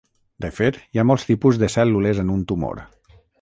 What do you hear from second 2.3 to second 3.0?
un tumor.